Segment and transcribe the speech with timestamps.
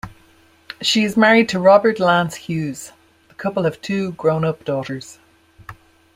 [0.81, 2.91] She is married to Robert Lance Hughes;
[3.29, 5.19] the couple have two grown up daughters.